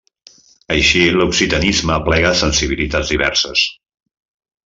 Així 0.75 1.01
l'occitanisme 1.17 1.93
aplega 1.97 2.33
sensibilitats 2.41 3.13
diverses. 3.17 3.67